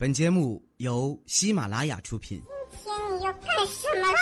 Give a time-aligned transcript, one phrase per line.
[0.00, 2.40] 本节目由喜马拉雅出品。
[2.84, 4.18] 今天你要干什么啦？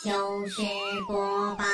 [0.00, 0.62] 糗事
[1.08, 1.64] 播报。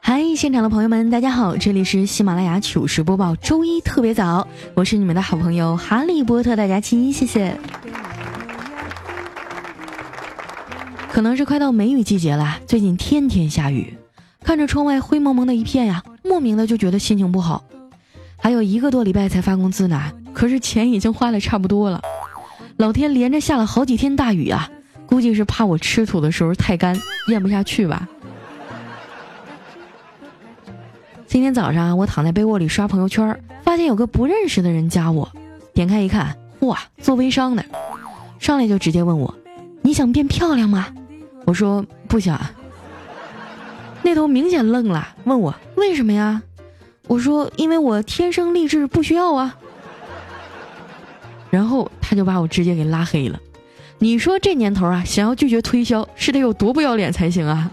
[0.00, 7.58] 嗨，现场的朋友们，大家好，这里是喜马拉雅糗事播报，周一特别早，我是你们的好朋友哈利波特大家亲，谢谢。
[11.18, 13.98] 可能是快到梅雨季节了，最近天天下雨，
[14.44, 17.64] 看着窗外灰蒙蒙的一片呀，莫名的就觉得心情不好。
[18.36, 22.00] 还有一个多礼拜才发工资呢，可是钱已经花的差不多了。
[22.76, 24.70] 老天连着下了好几天大雨啊，
[25.08, 26.96] 估计是怕我吃土的时候太干
[27.32, 28.08] 咽不下去吧。
[31.26, 35.28] 今天早上我躺在被窝里刷朋友圈，发现有个不认识的人加我，
[35.74, 37.64] 点开一看，哇，做微商的，
[38.38, 39.34] 上来就直接问我
[39.82, 40.86] ：“你想变漂亮吗？”
[41.48, 42.38] 我说不想。
[44.02, 46.42] 那头明显愣了，问我为什么呀？
[47.06, 49.56] 我说因为我天生丽质，不需要啊。
[51.48, 53.40] 然后他就把我直接给拉黑了。
[53.98, 57.70] 你说这年头啊，想要拒绝推销，是得有多不要脸才行啊？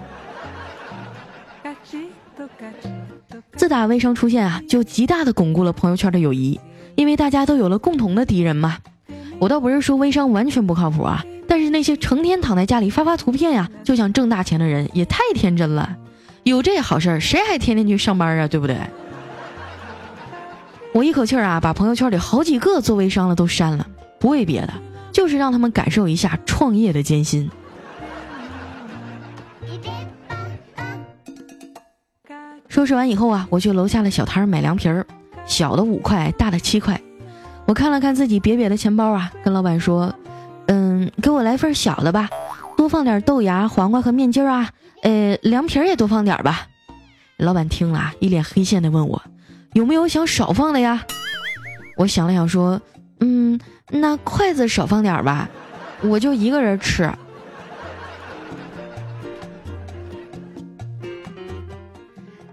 [3.57, 6.57] 自打微商出现啊，就极大的巩固了朋友圈的友谊，
[6.95, 8.77] 因为大家都有了共同的敌人嘛。
[9.39, 11.23] 我倒不是说微商完全不靠谱啊。
[11.47, 15.95] 但是那些成天躺在家里发发图片呀，就想挣大钱的人也太天真了。
[16.43, 18.47] 有这好事儿，谁还天天去上班啊？
[18.47, 18.77] 对不对？
[20.91, 23.85] 我一口气儿啊，把朋友圈里好几个做微商的都删了，
[24.19, 24.73] 不为别的，
[25.11, 27.49] 就是让他们感受一下创业的艰辛。
[32.67, 35.05] 收拾完以后啊，我去楼下的小摊买凉皮儿，
[35.45, 36.99] 小的五块，大的七块。
[37.65, 40.13] 我看了看自己瘪瘪的钱包啊，跟老板说。
[40.67, 42.27] 嗯，给我来份小的吧，
[42.75, 44.71] 多放点豆芽、黄瓜和面筋啊。
[45.03, 46.67] 呃，凉皮儿也多放点吧。
[47.37, 49.21] 老板听了，一脸黑线的问我，
[49.73, 51.05] 有没有想少放的呀？
[51.97, 52.81] 我想了想说，
[53.19, 53.59] 嗯，
[53.91, 55.47] 那筷子少放点吧，
[56.01, 57.11] 我就一个人吃。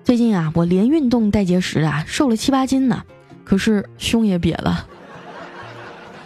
[0.05, 3.03] 最近啊，我连运动带节食啊，瘦了七八斤呢，
[3.43, 4.87] 可是胸也瘪了。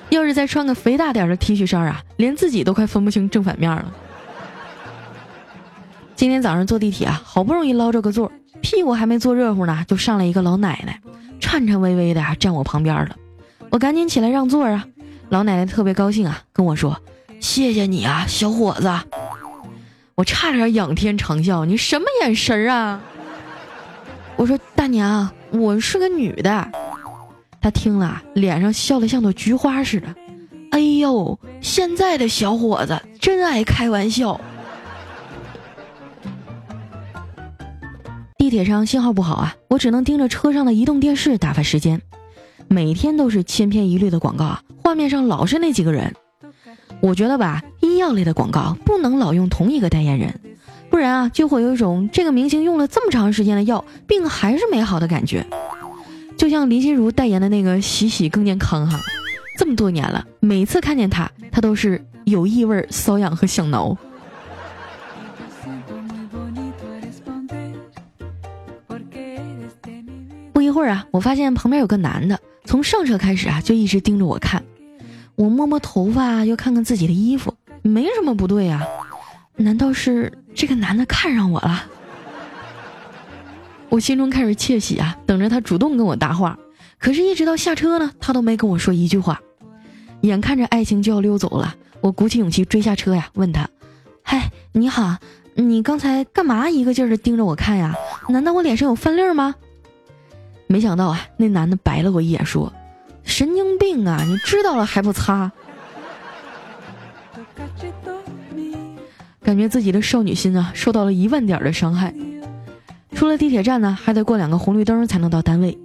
[0.08, 3.92] 要是再穿个肥大点的 T 恤衫啊，连自己都快分不清正反面了。
[6.14, 8.30] 今天早上坐地铁啊，好不容易捞着个座，
[8.62, 11.00] 屁股还没坐热乎呢，就上来一个老奶奶，
[11.40, 13.16] 颤颤巍巍的站我旁边了。
[13.70, 14.86] 我赶紧起来让座啊，
[15.28, 16.98] 老奶奶特别高兴啊，跟我说
[17.40, 18.90] ：“谢谢你啊，小伙子。”
[20.14, 23.02] 我差点仰天长啸，你什么眼神啊？
[24.36, 26.70] 我说：“大娘，我是个女的。”
[27.66, 30.06] 他听了，脸上笑得像朵菊花似的。
[30.70, 34.40] 哎呦，现在的小伙子真爱开玩笑。
[38.38, 42.00] 地铁上信号不好啊，我只能盯着车上的移动电视打发时间。
[42.68, 46.14] 每天都是千篇一律的广告啊，画面上老是那几个人。
[47.00, 50.38] 我觉得吧，医药类的广告不能老用同一个代言人，
[50.88, 55.44] 不然啊，就会有一种这个明星用了这么长时间的药，病还是没好的感觉。
[56.36, 59.00] 就像林心如代言的那个洗洗更健康哈，
[59.58, 63.96] 这么多年了，每次看见他，他都是有异味、瘙痒和想挠。
[70.52, 74.62] 不一会儿啊，我发现旁边有个男的，从上车开始啊，就一直盯着我看。
[75.34, 78.82] 我摸摸头发，又看看自己的衣服，没什么不对啊。
[79.56, 81.84] 难道是这个男的看上我了？
[83.88, 86.58] 我心中开始窃喜啊，等着他主动跟我搭话。
[86.98, 89.40] 可是，一直到下车呢，他都没跟我说一句话。
[90.22, 93.68] 眼看着爱情就要溜走了，我鼓起勇气追下车呀，问他
[94.24, 95.16] ：“嗨，你好，
[95.54, 97.94] 你刚才干嘛一个劲儿的盯着我看呀？
[98.28, 99.54] 难道我脸上有饭粒儿吗？”
[100.66, 102.72] 没想到啊，那男的白了我一眼，说
[103.22, 105.52] ：“神经病啊，你知道了还不擦？”
[109.42, 112.12] 感觉自己的少女心啊，受到了一万点的伤害。
[113.16, 115.78] 出了地铁站呢，还得过两个红绿灯才能到单位。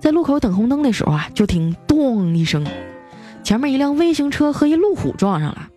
[0.00, 2.66] 在路口等红灯的时候啊，就听“咚”一声，
[3.44, 5.68] 前面一辆微型车和一路虎撞上了。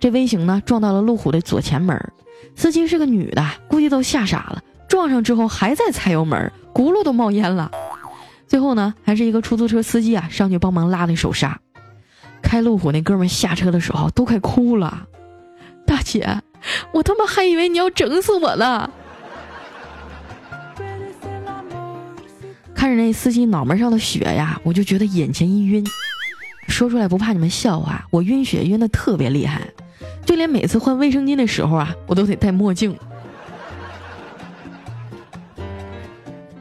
[0.00, 1.96] 这微型呢撞到了路虎的左前门，
[2.56, 4.60] 司机是个女的，估计都吓傻了。
[4.88, 7.70] 撞上之后还在踩油门，轱辘都冒烟了。
[8.48, 11.60] 最后呢，还是一个出租车司机啊上去帮忙拉的手刹。
[12.42, 15.06] 开路虎那哥们下车的时候都快哭了
[15.86, 16.42] ：“大姐，
[16.92, 18.90] 我他妈还以为你要整死我呢！”
[22.78, 25.84] 看着那司机脑门上的血呀，我就觉得眼前一晕。
[26.68, 29.62] 说出来不怕你们笑话，我晕血晕的特别厉害。
[30.24, 32.96] 就连每次换卫生巾的时候啊，我都得戴墨镜。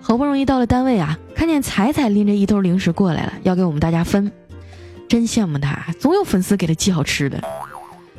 [0.02, 4.32] 好不容易到了单位啊，看见彩彩拎着一兜零食过来了，要给我们大家分，
[5.08, 7.40] 真羡慕她，总有粉丝给她寄好吃的。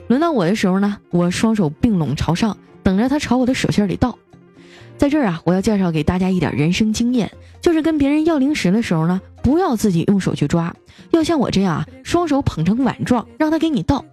[0.06, 4.16] 轮到我的时候呢，我双手并拢朝上，等着她朝我的手心里倒。
[4.98, 7.30] 在这儿啊，我要介绍给大家一点人生经验，
[7.60, 10.74] 就是跟别人要零食的时候呢，不要自己用手去抓，
[11.12, 14.04] 要像我这样啊，双手捧成碗状，让他给你倒，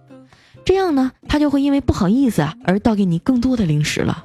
[0.64, 4.24] 这样呢，他就会因为不好意思啊而倒给你更多的零食了。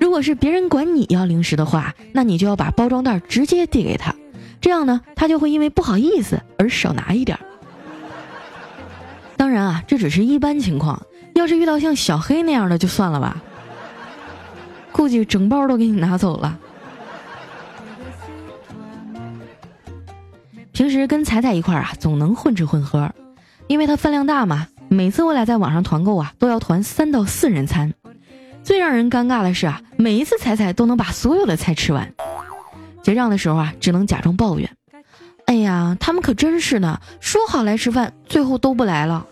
[0.00, 4.14] 如果是别人管你要零食的话，那你就要把包装袋直接递给他，
[4.58, 7.38] 这样呢，他就会因为不好意思而少拿一点。
[9.36, 11.02] 当然啊，这只是一般情况，
[11.34, 13.42] 要是遇到像小黑那样的就算了吧。
[14.94, 16.56] 估计整包都给你拿走了。
[20.70, 23.12] 平时跟彩彩一块儿啊，总能混吃混喝，
[23.66, 24.68] 因为它分量大嘛。
[24.88, 27.92] 每次我俩在网上团购啊，都要团三到四人餐。
[28.62, 32.14] 最让人尴尬的是啊，每一次彩彩都能把所有的菜吃完。
[33.02, 34.70] 结账的时候啊，只能假装抱怨
[35.46, 39.26] ：“哎呀，他们可真是的，说好来吃饭，最后都不来了。”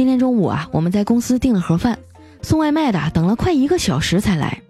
[0.00, 1.98] 今天中午啊，我们在公司订了盒饭，
[2.40, 4.62] 送外卖的等了快一个小时才来。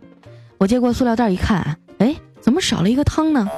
[0.58, 3.48] 我接过塑料袋一看，哎，怎么少了一个汤呢？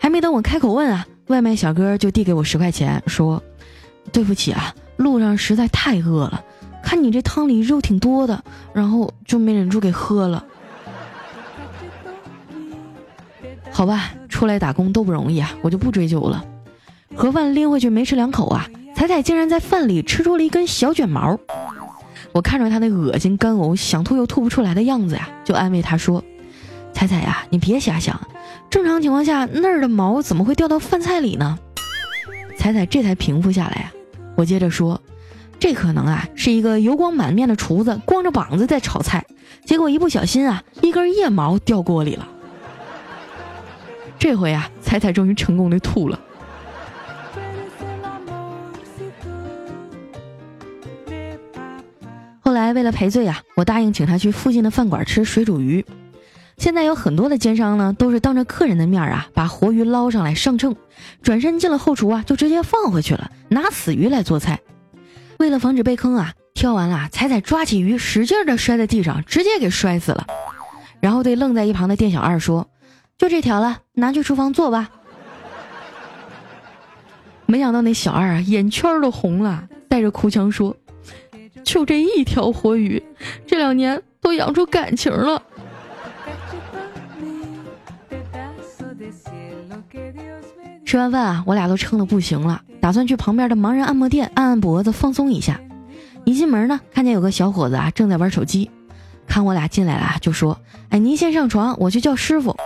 [0.00, 3.40] 还没等我开口问啊，外卖小哥就递给我十块钱，说
[4.10, 6.42] ：“对不起啊，路上实在太饿了，
[6.82, 8.42] 看你这汤里肉挺多的，
[8.72, 10.44] 然后就没忍住给喝了。”
[13.70, 16.44] 好吧，出来打工都不容易啊，我就不追究了。
[17.14, 18.68] 盒饭拎回去没吃两口啊。
[19.08, 21.40] 彩彩竟然在饭里吃出了一根小卷毛，
[22.32, 26.22] 我看着他那恶心干呕、想吐又吐不出来的样子呀，就安慰他说
[26.92, 28.20] ：“彩彩呀，你别瞎想，
[28.68, 31.58] 正常情况下那儿的毛怎么会掉到饭菜里呢？”
[32.58, 33.92] 彩彩这才平复下来呀。
[34.36, 35.00] 我接着说
[35.58, 39.24] ：“这可能啊是一个油光满面的厨子光着膀子在炒菜，
[39.64, 42.28] 结果一不小心啊一根腋毛掉锅里了。”
[44.20, 46.20] 这回啊，彩彩终于成功的吐了。
[52.48, 55.84] 后来为了赔罪啊，我答应请他去附近的饭馆吃水煮鱼。
[56.56, 60.74] 现在有很多的奸商呢，都是当着客人的面啊，把活鱼捞上来上秤，
[61.20, 64.60] 转身进了后厨啊，就直接放回去了，拿死鱼来做菜。
[65.38, 70.26] 为了防止被坑啊，挑完了，彩彩抓起鱼，使劲的摔在地上，直接给摔死了。
[71.00, 72.70] 然后对愣在一旁的店小二说
[73.18, 74.88] ：“就这条了，拿去厨房做吧。”
[77.44, 80.74] 没想到那小二啊，眼圈都红了，带着哭腔说。
[81.64, 83.02] 就这一条活鱼，
[83.46, 85.42] 这两年都养出感情了。
[90.84, 95.60] 吃完饭啊，我俩都撑得不行了，打算去旁边的盲人按摩店按按脖子放松一下。
[96.24, 98.70] 一进门呢，看见有个小伙子啊正在玩手机，
[99.26, 100.58] 看我俩进来了就说
[100.88, 102.56] ：“哎，您先上床，我去叫师傅。”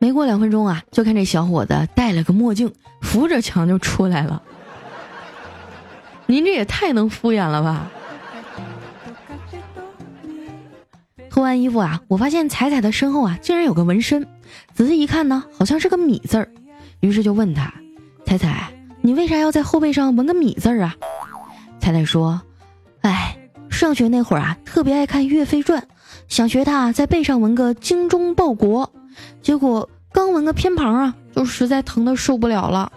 [0.00, 2.72] 没过两分钟啊，就看这小伙子戴了个墨镜，
[3.02, 4.42] 扶着墙就出来了。
[6.24, 7.90] 您这也太能敷衍了吧！
[11.40, 14.28] 脱完衣服啊，我发现彩彩的身后啊，竟然有个纹身。
[14.74, 16.52] 仔细一看呢，好像是个米字儿。
[17.00, 17.72] 于是就问他
[18.26, 18.70] ：“彩彩，
[19.00, 20.94] 你为啥要在后背上纹个米字儿啊？”
[21.80, 22.42] 彩彩说
[23.00, 23.38] ：“哎，
[23.70, 25.80] 上学那会儿啊，特别爱看《岳飞传》，
[26.28, 28.92] 想学他在背上纹个精忠报国。
[29.40, 32.92] 结果刚纹个偏旁啊，就实在疼的受不了了。”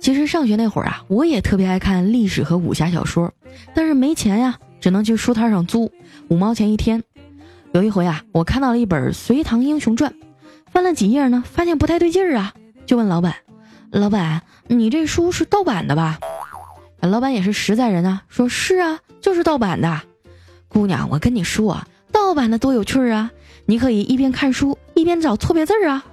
[0.00, 3.32] 其实上学那会儿啊，我也特别爱看历史和武侠小说，
[3.74, 5.92] 但是没钱呀，只能去书摊上租，
[6.28, 7.02] 五毛钱一天。
[7.72, 10.10] 有一回啊，我看到了一本《隋唐英雄传》，
[10.72, 12.54] 翻了几页呢，发现不太对劲儿啊，
[12.86, 13.34] 就问老板
[13.92, 16.18] ：“老板，你这书是盗版的吧？”
[17.00, 20.00] 老板也是实在人啊，说是啊，就是盗版的。
[20.68, 23.30] 姑娘，我跟你说啊，盗版的多有趣儿啊，
[23.66, 26.04] 你可以一边看书一边找错别字啊。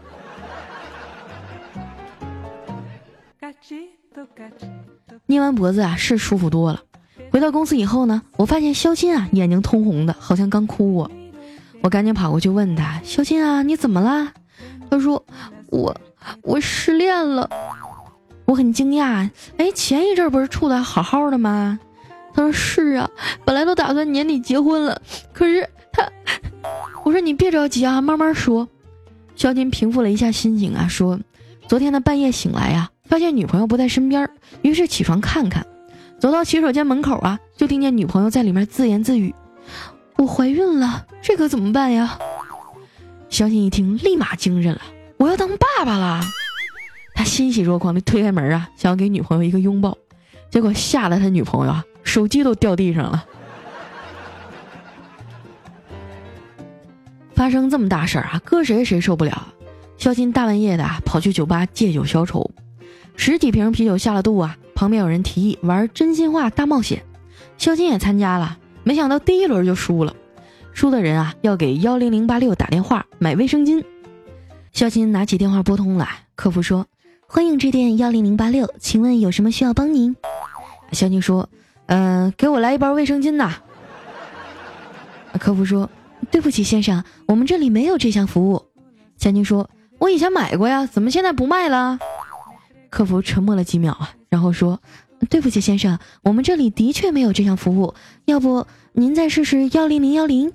[5.25, 6.81] 捏完脖子啊，是舒服多了。
[7.31, 11.11] 回到公司以后呢，我发现肖金啊眼睛通红的，好像刚哭过。
[11.81, 14.33] 我赶紧跑过去问他：“肖金啊，你怎么啦？”
[14.89, 15.23] 他说
[15.69, 15.95] ：“我
[16.41, 17.49] 我失恋了。”
[18.45, 21.79] 我很惊讶，哎，前一阵不是处的好好的吗？
[22.33, 23.09] 他说：“是啊，
[23.45, 25.01] 本来都打算年底结婚了，
[25.33, 26.09] 可是他……”
[27.05, 28.67] 我说：“你别着急啊，慢慢说。”
[29.35, 31.19] 肖金平复了一下心情啊，说
[31.67, 34.29] ：“昨天他半夜醒来呀。”发现女朋友不在身边，
[34.61, 35.65] 于是起床看看，
[36.19, 39.33] 走到洗手间门口啊，就听见女朋友在里面自言自语
[40.17, 42.19] ：“我怀孕了，这可怎么办呀？
[43.29, 44.81] 小新一听，立马精神了，
[45.17, 46.21] 我要当爸爸了。
[47.13, 49.97] 他欣喜若狂的推开门啊，想要给女朋友一个拥抱，
[50.49, 53.25] 结果吓得他女朋友啊，手机都掉地上了。
[57.35, 59.53] 发生这么大事儿啊，搁谁谁受不了。
[59.97, 62.51] 肖金大半夜的跑去酒吧借酒消愁，
[63.17, 67.03] 十几瓶啤酒下了肚啊，旁边有人提议玩真心话大冒险，
[67.57, 70.15] 肖金也参加了，没想到第一轮就输了。
[70.71, 73.83] 输的人啊，要给幺零零八六打电话买卫生巾。
[74.71, 76.85] 肖金拿起电话拨通了，客服说
[77.27, 80.15] ：“欢迎致电幺零零八六，请问有什么需要帮您？”
[80.93, 81.49] 肖金说
[81.87, 83.55] ：“嗯，给我来一包卫生巾呐。”
[85.39, 85.89] 客服说
[86.29, 88.63] ：“对不起，先生，我们这里没有这项服务。”
[89.17, 91.99] 肖金说：“我以前买过呀，怎么现在不卖了？”
[92.89, 94.81] 客服沉默了几秒啊，然后说
[95.29, 97.93] ：“对不起，先生，我们这里的确没有这项服务，
[98.25, 100.51] 要不您再试试幺零零幺零。”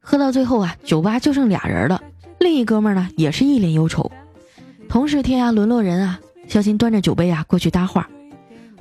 [0.00, 2.02] 喝到最后啊，酒吧就剩俩人了。
[2.40, 4.10] 另一哥们呢，也是一脸忧愁。
[4.88, 8.10] 同是天涯沦落人啊，小新端着酒杯啊过去搭话：“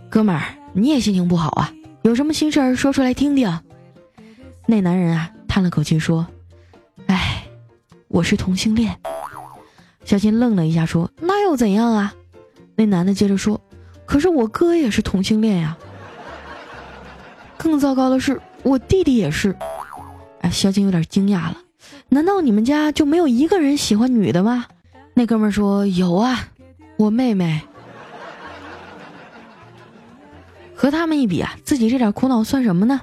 [0.10, 0.42] 哥们儿，
[0.74, 1.72] 你也心情不好啊？
[2.02, 3.60] 有什么心事儿说出来听听。”
[4.66, 6.26] 那男人啊叹了口气说
[7.08, 7.48] ：“哎，
[8.08, 9.00] 我是同性恋。”
[10.06, 12.14] 小新愣了一下说：“那又怎样啊？”
[12.76, 13.60] 那男的接着说
[14.06, 15.78] ：“可是我哥也是同性恋呀。
[17.58, 19.56] 更糟糕的是，我弟弟也是。”
[20.42, 21.58] 哎，小金有点惊讶了，
[22.08, 24.66] 难道你们家就没有一个人喜欢女的吗？
[25.14, 26.48] 那哥们说有啊，
[26.98, 27.62] 我妹妹。
[30.74, 33.02] 和他们一比啊，自己这点苦恼算什么呢？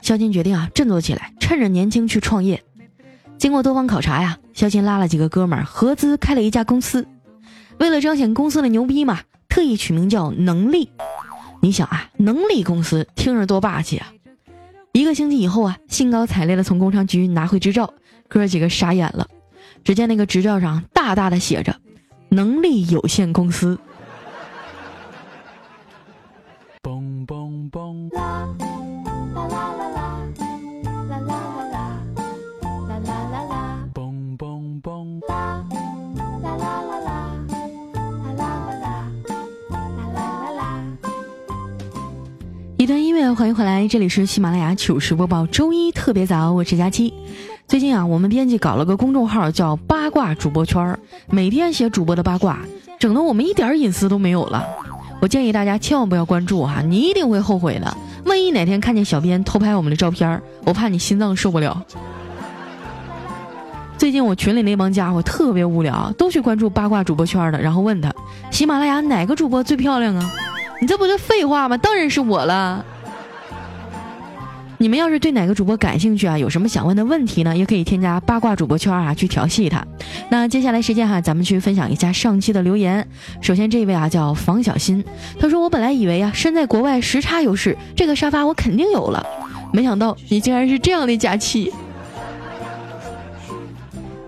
[0.00, 2.64] 萧金决定啊，振作起来，趁着年轻去创业。
[3.38, 7.06] 经过多方考察呀，肖金拉了几个哥们儿合资开了一家公司。
[7.78, 10.90] 为了彰显公司的牛逼嘛，特意取名叫“能力”。
[11.60, 14.12] 你想啊，能力公司听着多霸气啊！
[14.92, 17.92] 一个星期以后啊，兴高采烈的从工商局拿回执照，
[18.28, 19.28] 哥几个傻眼了。
[19.84, 21.76] 只见那个执照上大大的写着
[22.30, 23.78] “能力有限公司”。
[26.82, 28.55] 嘣嘣嘣！
[42.86, 47.12] 一段音乐，欢迎回来，这里是喜马拉雅糗事播报，周一特别早，我是佳期。
[47.66, 50.96] 最近啊，我们编辑搞了个公众号，叫“八卦主播圈”，
[51.28, 52.60] 每天写主播的八卦，
[53.00, 54.64] 整得我们一点隐私都没有了。
[55.20, 57.96] 我建议大家千万不要关注哈，你一定会后悔的。
[58.24, 61.84] 万一哪天看见小编偷拍我们的照片，我怕你心脏受不了。
[63.98, 68.14] 最近我群里那帮家伙特别无聊，都去关注八卦主播圈的，然后问他
[68.52, 70.30] 喜马拉雅哪个主播最漂亮啊？
[70.80, 71.76] 你这不是废话吗？
[71.76, 72.84] 当然是我了。
[74.78, 77.56] 你们要是对哪个主播感兴趣啊，有什么想问的问题呢？
[77.56, 79.82] 也可以添加八卦主播圈啊，去调戏他。
[80.28, 83.08] 那接下来时间哈，咱们去分享一下上期的留言。
[83.40, 85.02] 首先这位啊叫房小新，
[85.40, 89.26] 他说我本来以为啊身在国外时差优势，这个沙发我肯定有了，
[89.72, 91.72] 没想到你竟然是这样的假期。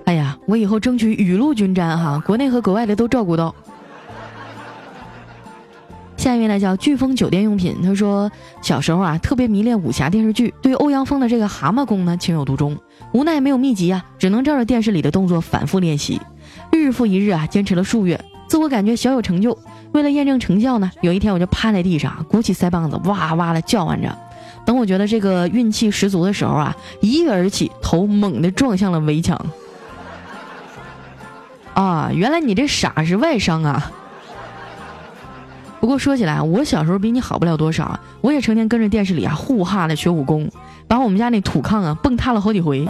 [0.06, 3.54] 哎呀，我以后争取雨露均沾哈，国内和国外的都照顾到。
[6.28, 8.30] 下一位呢叫飓风酒店用品，他说
[8.60, 12.76] 小时候啊特别迷恋武侠电视剧，对欧阳锋的这个蛤蟆功呢情有独钟，
[13.14, 16.20] 无奈没有秘籍啊，只能照着电视里的动作反复练习，
[16.70, 19.56] 日复一日啊坚持了数月，自我感觉小有成就。
[19.92, 24.14] 为了验证成效呢，有一天我就趴在地上，鼓起腮帮子，哇哇的叫唤着。
[24.66, 29.46] 等我觉得这个运气十足的时候啊，一跃而起，头猛地撞向了围墙。
[31.72, 33.90] 啊，原来你这傻是外伤啊！
[35.80, 40.50] 不过说起来，我小时候比你好不了多少，我也成天跟着电视里啊呼哈的学武功，
[40.86, 42.88] 把我们家那土炕啊蹦塌了好几回。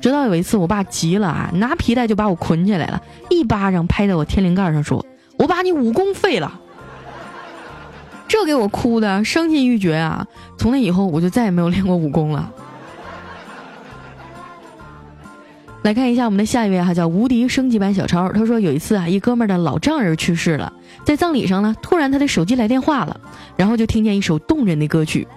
[0.00, 3.00] 直到有一次，我爸急了啊，拿皮带就把我捆起来了，
[3.30, 5.04] 一巴掌拍在我天灵盖上，说
[5.38, 6.60] ：“我把你武功废了。”
[8.28, 10.26] 这给我哭的伤心欲绝啊！
[10.58, 12.50] 从那以后，我就再也没有练过武功了。
[15.84, 18.32] 来看一下我们的下一位哈，叫无敌升级版小超。
[18.32, 20.72] 他说有一次啊，一哥们儿的老丈人去世了，
[21.04, 23.20] 在葬礼上呢，突然他的手机来电话了，
[23.54, 25.28] 然后就听见一首动人的歌曲，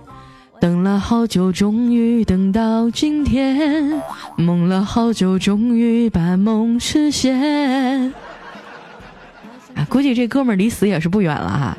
[0.61, 4.01] 等了好久，终于等到今天，
[4.37, 8.13] 梦了好久，终于把梦实现。
[9.75, 11.77] 啊，估计这哥们儿离死也是不远了哈。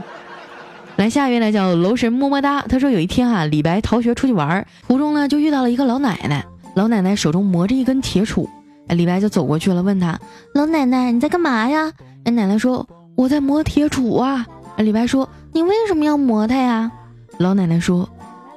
[0.97, 2.61] 来下一位呢，叫楼神么么哒。
[2.69, 6.45] 他说有一天哈，李白逃学出去玩，途中呢就遇到了一个老奶奶，
[6.75, 8.47] 老奶奶手中磨着一根铁杵。
[8.89, 10.19] 李白就走过去了，问他
[10.55, 11.93] ：“老奶奶，你在干嘛呀？”
[12.25, 14.47] 哎，奶奶说：“我在磨铁杵啊。”，
[14.79, 16.91] 李白说：“你为什么要磨它呀？”
[17.39, 18.09] 老奶奶说：“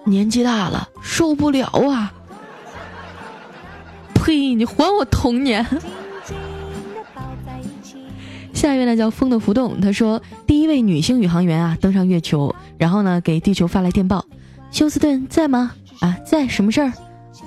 [0.06, 2.12] 年纪大了，受不了啊。”
[4.14, 4.54] 呸！
[4.54, 5.66] 你还我童年。
[8.54, 14.24] 下一位呢叫风的浮动，他说第一位女性宇航员啊登上月球，然后呢给地球发来电报：
[14.70, 15.72] 休斯顿在吗？
[16.00, 16.94] 啊，在，什么事儿？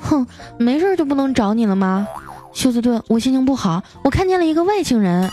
[0.00, 0.26] 哼，
[0.58, 2.08] 没事就不能找你了吗？
[2.54, 5.28] 休斯顿，我心情不好，我看见了一个外星人。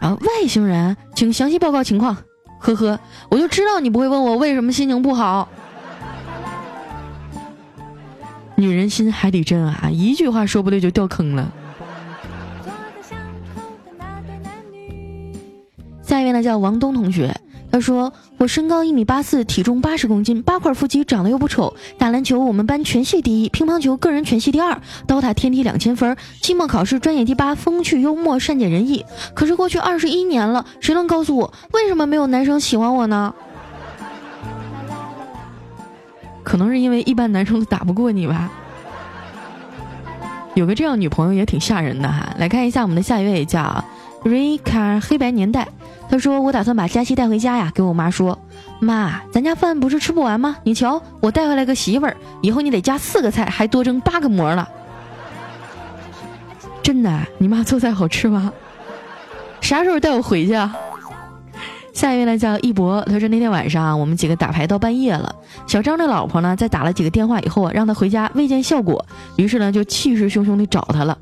[0.00, 2.16] 啊，外星人，请详细报告情况。
[2.58, 3.00] 呵呵，
[3.30, 5.48] 我就知道你不会问我为什么心情不好。
[8.56, 11.50] 女人心海底针啊，一句话说不对就掉坑了。
[16.02, 17.34] 下一位呢叫王东同学，
[17.70, 21.74] 他说我身高一米八四，体重八十公斤，八块腹肌，长得又不丑。
[21.98, 29.04] 打篮球我们班全系第一，乒乓球个人全系第二，刀塔天梯两千分，期末考试专业第八，风趣幽默，善解人意。
[29.34, 33.32] 可是过去二十一年了，谁能告诉我为什么没有男生喜欢我呢？
[36.42, 38.50] 可能是因为一般男生都打不过你吧。
[40.54, 42.34] 有个这样女朋友也挺吓人的哈。
[42.36, 43.84] 来看一下我们的下一位叫
[44.24, 45.68] Rika 黑白年代。
[46.10, 48.36] 他说：“我打算把佳期带回家呀，给我妈说，
[48.80, 50.56] 妈，咱家饭不是吃不完吗？
[50.64, 54.68] 你瞧，我带回来个媳妇儿，以后你得加四个菜，还多蒸八个馍了。
[56.82, 58.52] 真的，你妈做菜好吃吗？
[59.60, 60.76] 啥时候带我回去啊？”
[61.94, 65.32] 下一位呢叫一博，他说那天晚上我们几个打牌到半夜了，
[65.68, 69.04] 小张的老婆呢在打了几个电话以后啊，让他回家未见效果，
[69.36, 71.16] 于是呢就气势汹汹地找他了。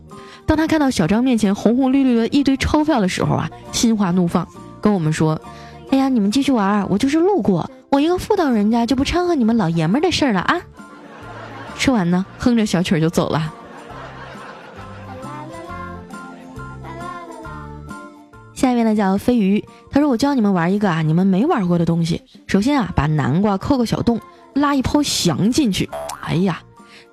[0.47, 4.49] 当他看到小张面前红红绿绿的一堆钞票的时候啊，心花怒放。
[4.81, 5.41] 跟我们说，
[5.91, 10.61] 哎呀，你们继续玩，我就是路过，我一个妇道人家就不掺和你们老爷们的事儿了啊！
[11.77, 13.55] 说完呢，哼着小曲儿就走了。
[18.53, 22.21] 下一位呢叫飞鱼，他说我教你们玩一个啊，你们没玩过的东西。
[22.49, 24.21] 首先啊，把南瓜抠个小洞，
[24.55, 25.89] 拉一泡翔进去，
[26.23, 26.61] 哎呀，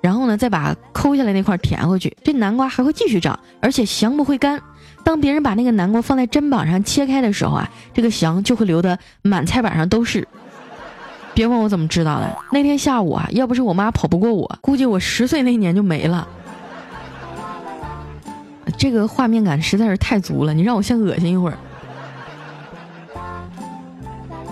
[0.00, 4.60] 然后呢再把抠下来那块填回去，这南瓜还会继续长，而且翔不会干。
[5.06, 10.26] 当别人把那个南瓜放在砧板上切开的时候啊，这个翔就会流的满菜板上都是。
[11.32, 16.26] 别问我怎么知道的，那天下午啊，要不是我妈跑不过我，估计我十岁那年就没了。
[18.76, 21.56] 这个画面感实在是太足了，你让我先恶心一会儿。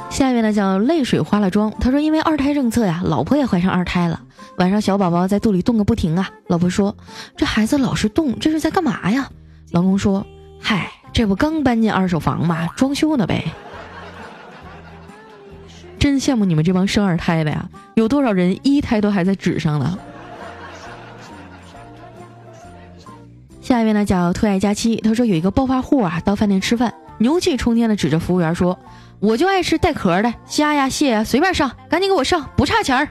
[0.08, 4.20] 下一位呢叫泪水花了妆，他说因为二胎政策呀，老婆也怀上二胎了，
[4.58, 6.96] 晚上小宝宝在肚里动个不停啊，老婆说
[7.36, 9.28] 这孩子老是动，这是在干嘛呀？
[9.72, 10.24] 老公说。
[10.60, 12.66] 嗨，这不刚搬进二手房吗？
[12.76, 13.44] 装修呢呗。
[15.98, 17.68] 真羡慕你们这帮生二胎的呀！
[17.94, 19.98] 有多少人一胎都还在纸上呢？
[23.62, 28.78] 下一位呢叫特爱佳期，他说有一个暴发户啊到饭店吃饭，牛气冲天的指着服务员说
[29.18, 33.08] ：“我就爱吃带壳的虾呀蟹呀，随便上，赶紧给我上，不差钱儿。”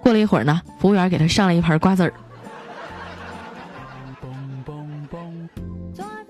[0.00, 2.12] 过了一会儿呢，服务员给他上了一盘瓜子儿。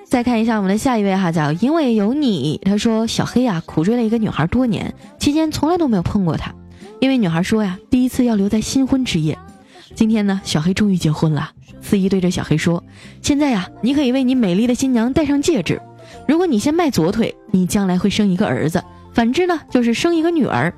[0.08, 2.58] 再看一下我们的下一位哈，叫因为有你。
[2.64, 6.54] 他说小黑啊，苦追了一个女孩多年，期间从来都没有碰过她，
[6.98, 9.38] 因为女孩说呀，第一次要留在新婚之夜。
[9.94, 11.50] 今天呢，小黑终于结婚了。
[11.82, 12.82] 司仪对着小黑说
[13.20, 15.80] ：“现在呀，你可以为你美丽的新娘戴上戒指。
[16.26, 18.80] 如果你先迈左腿，你将来会生一个儿子；
[19.12, 20.72] 反之呢，就是生一个女儿。”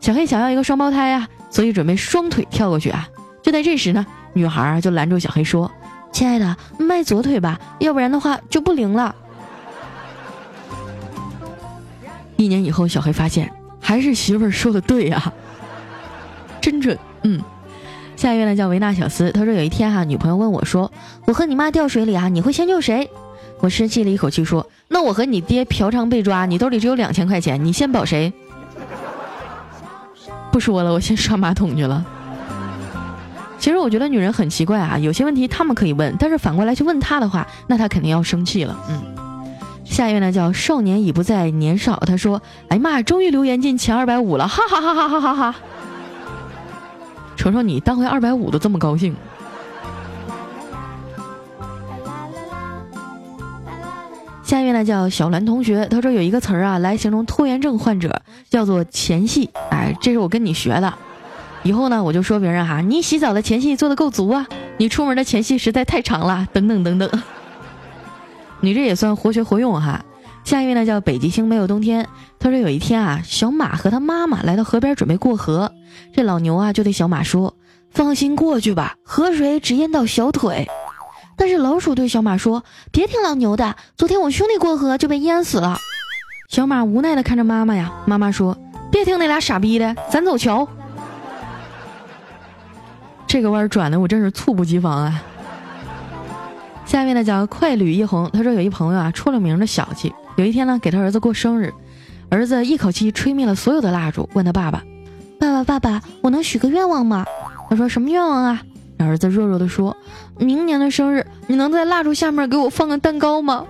[0.00, 3.08] 小黑想要一个双胞胎呀，所以准备双腿跳过去啊。
[3.42, 5.70] 就在这时呢，女孩就拦住小黑说。
[6.16, 9.14] 亲爱的，迈左腿吧，要不然的话就不灵了。
[12.36, 13.52] 一年以后，小黑发现
[13.82, 15.30] 还是媳妇儿说的对呀，
[16.58, 16.98] 真准。
[17.24, 17.38] 嗯，
[18.16, 20.90] 下一位呢叫维纳小斯，他说有一天哈，女朋友问我说
[21.28, 23.10] ：“我和你妈掉水里啊，你会先救谁？”
[23.60, 28.32] 我深吸了一口气说：“那我和你爹嫖娼被抓，你兜里只有两千块钱，你先保谁？”
[30.50, 32.02] 不说了，我先刷马桶去了。
[33.66, 38.78] 其实我觉得女人很奇怪啊，有些问题她们可以问，但是反过来去问她的话，那她肯定要生气了。
[38.88, 39.02] 嗯，
[39.84, 45.56] 下一位呢叫少年已不再年少，他说：“哎呀妈，终于留言进前二百五了，哈哈哈哈哈哈哈！
[47.34, 49.16] 瞅瞅你当回二百五都这么高兴。”
[54.44, 59.50] 下一位呢叫小兰同学，他说有一个词儿啊来形容拖延症患者，叫做前戏。
[59.70, 60.94] 哎，这是我跟你学的。
[61.66, 67.10] 以后呢，我就说别人哈，你洗澡的前戏做的够足啊，你出门的前戏实在太长了，等等等等。
[68.60, 70.04] 你这也算活学活用哈。
[70.44, 72.06] 下一位呢叫北极星没有冬天，
[72.38, 75.72] 他说有一天啊，小马和他妈妈来到河边准备过河，
[76.14, 77.56] 这老牛啊就对小马说
[77.90, 80.68] ：“放心过去吧，河水只淹到小腿。”
[81.36, 85.78] 但是老鼠对小马说：“别听老牛的，昨天我兄弟过河就被淹死了。”
[86.48, 88.56] 小马无奈的看着妈妈呀，妈妈说。
[88.92, 90.68] 别听那俩傻逼的，咱走桥。
[93.26, 95.22] 这个弯转的我真是猝不及防啊！
[96.84, 101.74] 下面呢叫快旅一红，他说有一朋友啊出了名的小气，有一天呢给他儿子过生日，
[102.28, 104.82] 儿子一口气吹灭了所有的蜡烛，问他爸爸
[105.40, 107.24] ：“爸爸爸爸，我能许个愿望吗？”
[107.68, 108.62] 他说：“什么愿望啊？”
[108.98, 109.96] 儿子弱弱的说
[110.38, 113.66] ：“明年的生日，你能在蜡烛下面给我放个蛋糕吗？”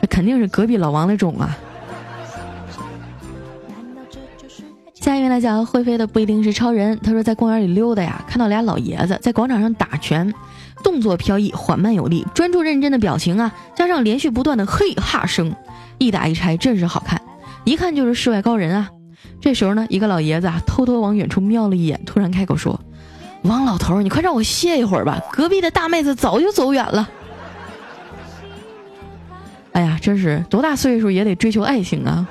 [0.00, 1.56] 这肯定是隔壁老王的种啊！
[5.04, 6.98] 下一位来讲会飞的不一定是超人。
[7.00, 10.32] 他说在公园里溜达呀，看到俩老爷子在广场上打拳，
[10.82, 15.54] 动作飘逸，缓慢有力，专注认真的表情啊，加上连续不断的嘿哈声，
[15.98, 17.20] 一打一拆，真是好看，
[17.64, 18.88] 一看就是世外高人啊。
[19.42, 22.80] 这时候呢，一个老爷子啊，偷偷往远处瞄了一眼，突然开口说
[23.44, 27.06] ：“王老头，你快让我歇一会儿吧，隔壁的大妹子早就走远了。”
[29.72, 32.26] 哎呀，真是多大岁数也得追求爱情啊！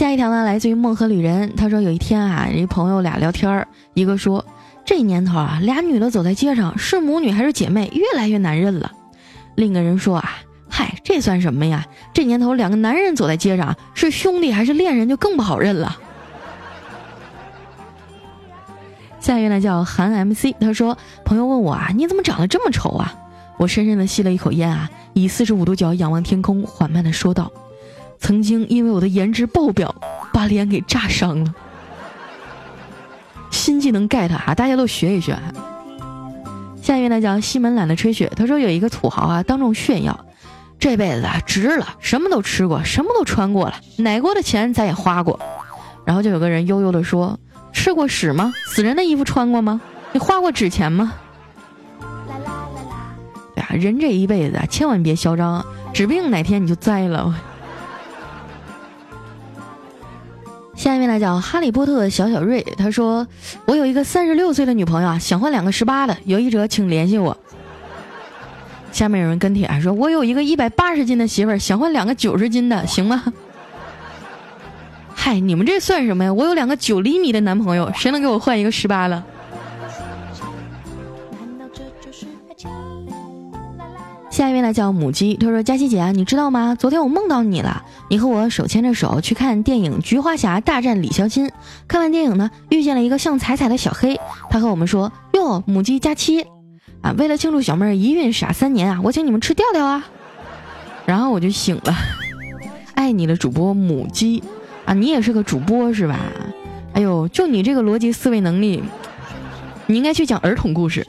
[0.00, 1.54] 下一条呢，来自于梦河旅人。
[1.56, 4.42] 他说有一天啊，一朋友俩聊天儿，一个说
[4.82, 8.90] 这年头啊，俩女的走在街上是母女还是姐妹，越来越难认了。
[9.56, 10.38] 另一个人说啊，
[10.70, 11.84] 嗨，这算什么呀？
[12.14, 15.94] 这年头两个男人走在街上是兄弟还是恋人就更不好认了。
[19.20, 23.14] 下一位呢叫韩 MC，他说朋友问我啊，你怎么长得这么丑啊？
[23.58, 27.52] 我深深的吸了一口烟啊，以四十五度角仰望天空，缓慢的说道。
[28.20, 29.92] 曾经因为我的颜值爆表，
[30.32, 31.52] 把脸给炸伤了。
[33.50, 35.36] 新技能 get 啊，大家都学一学。
[36.80, 40.26] 下一位呢叫西门懒得吹雪，他说有一个土豪啊，当众炫耀，
[40.78, 45.40] 这辈子啊值了，什么都吃过，什么都穿过了，奶过的钱咱也花过。
[46.04, 47.38] 然后就有个人悠悠的说，
[47.72, 48.52] 吃过屎吗？
[48.66, 49.80] 死人的衣服穿过吗？
[50.12, 51.12] 你花过纸钱吗？
[53.54, 57.34] 对啊，人这一辈子啊，千万别嚣张，指不定哪天你就栽了。
[60.80, 63.28] 下面来讲《哈利波特》小小瑞，他说
[63.68, 67.36] ：“我有一个三十六岁的女朋友啊，想换两个十八的，有意者请联系我。”
[68.90, 73.22] 下面有人跟帖啊说：“我有一个一百八十斤的媳妇儿，想换两个九十斤的，行吗？”
[75.14, 76.32] 嗨，你们这算什么呀？
[76.32, 79.22] 我有两个九厘米的男朋友，谁能给我换一个十八了？
[84.40, 86.74] 下一位呢叫母鸡，他说：“佳琪姐啊，你知道吗？
[86.74, 91.46] 昨天我梦到你了，你和我手牵着手去看电影《菊花侠大战李小钦》。
[91.86, 96.46] 看完电影呢，遇见了一个像彩彩的小黑，他和我们说：‘哟，母鸡佳期
[97.02, 100.06] 啊，为了庆祝小妹儿一孕傻三年啊，我请你们吃调调啊。’
[101.04, 101.94] 然后我就醒了。
[102.96, 104.42] 爱你的主播母鸡
[104.86, 106.18] 啊，你也是个主播是吧？
[106.94, 108.82] 哎呦，就你这个逻辑思维能力，
[109.86, 111.06] 你应该去讲儿童故事。”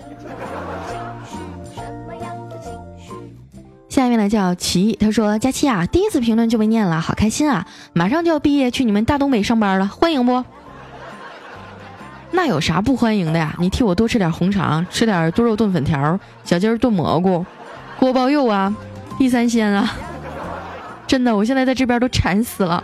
[3.91, 7.67] 下面呢叫齐，他说：“佳期啊，第一次评论就被念了，好开心啊！
[7.91, 10.45] 马上就要毕业，去你们大东北上班了，欢迎不？
[12.31, 13.53] 那有啥不欢迎的呀？
[13.59, 17.45] 你替我多吃点红肠，吃点多肉炖粉条，小鸡儿炖蘑菇，
[17.99, 18.73] 锅包肉啊，
[19.19, 19.93] 地三鲜啊！
[21.05, 22.81] 真的，我现在在这边都馋死了。”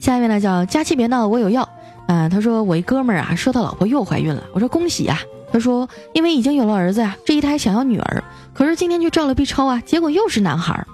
[0.00, 1.68] 下面呢叫佳期别闹，我有药。
[2.06, 5.18] 啊，他说我一哥们儿啊，说他老婆又怀孕了，我说恭喜呀。
[5.54, 10.84] 他说：“因为已经有了儿子呀，这一胎想要女儿，可是今天去照了 B 超啊，结果又是男孩。”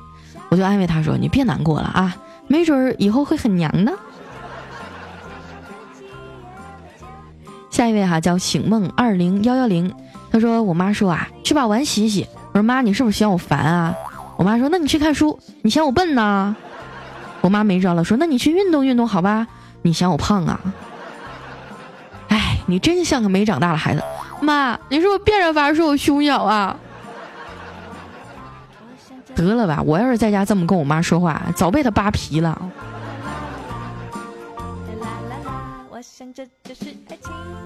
[0.51, 2.15] 我就安慰他说：“你别难过了啊，
[2.47, 3.93] 没准儿以后会很娘呢。”
[7.71, 9.95] 下一位哈叫醒梦二零幺幺零，
[10.31, 13.97] 他说：“我妈说啊，去把碗洗洗。”我说：“妈，你是不是嫌我烦啊？”
[14.37, 16.55] 我妈说：“那你去看书，你嫌我笨呢？”
[17.41, 19.47] 我妈没招了，说：“那你去运动运动好吧？
[19.81, 20.61] 你嫌我胖啊？”
[22.29, 24.03] 哎，你真像个没长大的孩子。
[24.41, 26.77] 妈，你是不是变着法说我胸小啊？
[29.35, 32.61] 得了吧，我要是在家这么跟我妈说话，早被她扒皮了。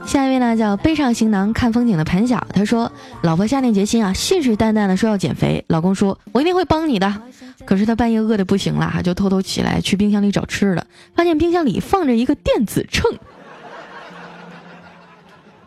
[0.07, 2.91] 下一位呢，叫背上行囊看风景的盘小，他说
[3.23, 5.65] ：“老婆下定决心啊，信誓旦旦的说要减肥。
[5.69, 7.23] 老公说，我一定会帮你的。
[7.65, 13.11] 可是他半夜饿的不行了，就偷偷起来去冰箱里找吃的，发现冰箱里放着一个电子秤。”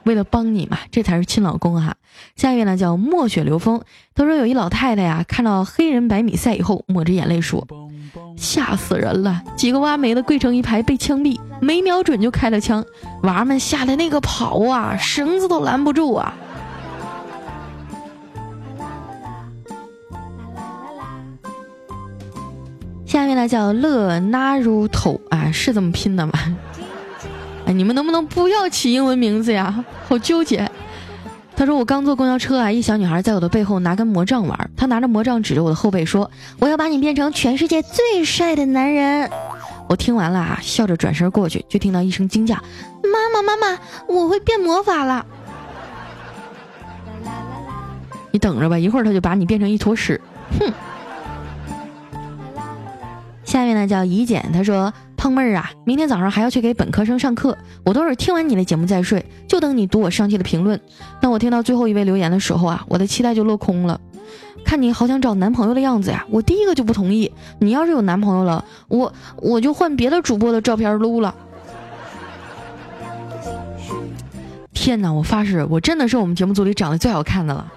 [0.08, 1.96] 为了帮你嘛，这才是亲老公哈。
[2.38, 3.82] 下一位呢叫墨雪流风，
[4.16, 7.68] 他说有一老太太呀，看到黑人百米赛以后，抹着眼泪说
[8.38, 12.86] ：“吓死人了，几个挖煤的跪成一排被枪毙，没瞄准就开了枪，
[13.24, 16.34] 娃们吓得那个跑啊，绳子都拦不住啊。”
[23.06, 26.34] 下面呢叫乐纳如头啊，是这么拼的吗？
[27.68, 29.84] 哎，你们能不能不要起英文名字呀？
[30.08, 30.72] 好纠结。
[31.54, 39.30] 他说我刚坐公交车啊，一小女孩在我的背后拿根魔杖玩，她拿着魔杖指着我的后背说：“我要把你变成全世界最帅的男人。”
[39.90, 42.56] 我听完了啊，笑着转身过去，就听到一声惊叫
[43.04, 43.78] ：“妈妈妈妈，
[44.08, 45.26] 我会变魔法了！”
[48.32, 50.22] 你等着吧，一会儿他就把你变成一坨屎。
[50.58, 50.72] 哼。
[53.44, 54.94] 下面呢叫怡简，他说。
[55.18, 60.80] 胖妹儿啊，明天早上还要去给本科生上课，我都是听完你的节目再睡，就等你读我上期的评论。
[61.20, 64.00] 当我听到最后一位留言的时候啊，我的期待就落空了。
[64.64, 67.32] 看你好想找男朋友的样子呀，我第一个就不同意。
[67.60, 71.34] 你要是有男朋友了，我我就换别的主播的照片撸了。
[74.74, 77.74] 天哪，我发誓，我真的是我们节目组里长得最好看的了。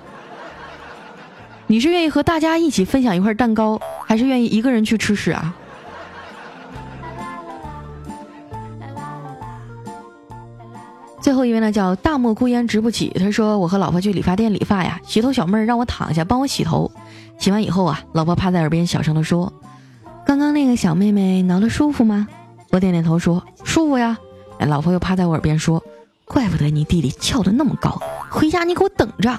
[1.66, 5.54] 你是愿意和大家一起分享一块蛋糕，还是愿意一个人去吃屎啊？
[11.20, 13.10] 最后一位呢，叫大漠孤烟直不起。
[13.18, 16.90] 他说：“我和老婆去理发店理发呀，洗头小妹儿让我躺下帮我洗头。
[17.38, 19.52] 洗完以后啊，老婆趴在耳边小声的说
[20.24, 22.26] ：‘刚刚那个小妹妹挠的舒服吗？’
[22.72, 24.16] 我点点头说：‘舒服呀。’
[24.66, 25.82] 老婆又趴在我耳边说
[26.24, 29.38] ：‘怪不得你弟弟翘的那么高，回家你给我等着。’”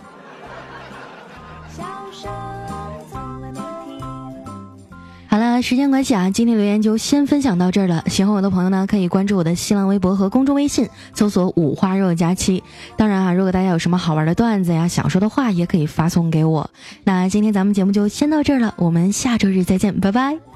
[5.32, 8.04] 好了，时间关系啊，今天留言就先分享到这儿了。
[8.08, 12.62] 喜欢我的朋友呢，可以关注我的新浪微博和公众微信，搜索“五花肉佳期”。
[12.98, 16.70] 当然啊，如果大家有什么好玩的段子呀，想说的话，也可以发送给我。
[17.06, 20.51] 那今天咱们节目就先到这儿了，我们下周日再见，拜拜。